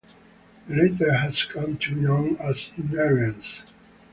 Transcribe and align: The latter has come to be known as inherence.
The 0.67 0.75
latter 0.75 1.13
has 1.13 1.43
come 1.45 1.77
to 1.77 1.93
be 1.93 2.01
known 2.01 2.35
as 2.37 2.71
inherence. 2.75 3.61